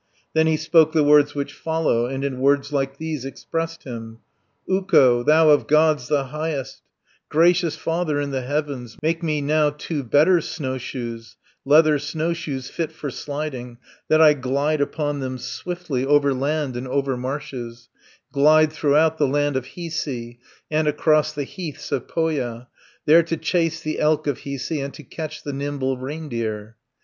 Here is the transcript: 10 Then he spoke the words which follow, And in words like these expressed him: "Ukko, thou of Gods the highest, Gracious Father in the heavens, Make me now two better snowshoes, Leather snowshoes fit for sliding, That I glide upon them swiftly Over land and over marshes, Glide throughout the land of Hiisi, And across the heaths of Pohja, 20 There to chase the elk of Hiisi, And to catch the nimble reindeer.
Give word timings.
10 0.13 0.25
Then 0.33 0.47
he 0.47 0.57
spoke 0.57 0.93
the 0.93 1.03
words 1.03 1.35
which 1.35 1.53
follow, 1.53 2.07
And 2.07 2.23
in 2.23 2.39
words 2.39 2.73
like 2.73 2.97
these 2.97 3.23
expressed 3.23 3.83
him: 3.83 4.17
"Ukko, 4.67 5.21
thou 5.21 5.51
of 5.51 5.67
Gods 5.67 6.07
the 6.07 6.23
highest, 6.23 6.81
Gracious 7.29 7.75
Father 7.75 8.19
in 8.19 8.31
the 8.31 8.41
heavens, 8.41 8.97
Make 9.03 9.21
me 9.21 9.41
now 9.41 9.69
two 9.69 10.03
better 10.03 10.41
snowshoes, 10.41 11.37
Leather 11.65 11.99
snowshoes 11.99 12.67
fit 12.67 12.91
for 12.91 13.11
sliding, 13.11 13.77
That 14.07 14.21
I 14.21 14.33
glide 14.33 14.81
upon 14.81 15.19
them 15.19 15.37
swiftly 15.37 16.03
Over 16.03 16.33
land 16.33 16.75
and 16.75 16.87
over 16.87 17.15
marshes, 17.15 17.87
Glide 18.31 18.73
throughout 18.73 19.19
the 19.19 19.27
land 19.27 19.55
of 19.55 19.65
Hiisi, 19.75 20.39
And 20.71 20.87
across 20.87 21.31
the 21.31 21.43
heaths 21.45 21.91
of 21.91 22.07
Pohja, 22.07 22.51
20 23.05 23.05
There 23.05 23.21
to 23.21 23.37
chase 23.37 23.81
the 23.81 23.99
elk 23.99 24.25
of 24.25 24.39
Hiisi, 24.39 24.83
And 24.83 24.95
to 24.95 25.03
catch 25.03 25.43
the 25.43 25.53
nimble 25.53 25.95
reindeer. 25.99 26.75